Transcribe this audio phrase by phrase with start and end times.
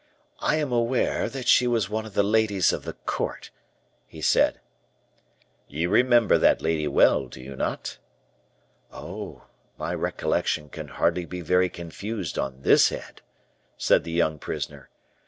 [0.39, 3.51] "I am aware that she was one of the ladies of the court,"
[4.07, 4.59] he said.
[5.67, 7.99] "You remember that lady well, do you not?"
[8.91, 9.43] "Oh,
[9.77, 13.21] my recollection can hardly be very confused on this head,"
[13.77, 14.89] said the young prisoner.